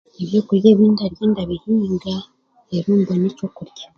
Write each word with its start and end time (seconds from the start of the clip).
Ebyokurya 0.21 0.67
ebi 0.73 0.85
ndarya 0.91 1.25
ndabihinga, 1.31 2.13
reero 2.69 2.89
mbone 3.01 3.25
ekyokurya. 3.31 3.83